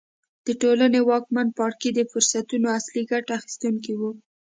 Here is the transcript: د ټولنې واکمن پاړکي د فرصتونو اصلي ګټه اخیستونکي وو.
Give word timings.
د 0.45 0.47
ټولنې 0.61 0.99
واکمن 1.09 1.47
پاړکي 1.57 1.89
د 1.93 1.99
فرصتونو 2.11 2.67
اصلي 2.79 3.03
ګټه 3.11 3.31
اخیستونکي 3.39 3.93
وو. 3.95 4.11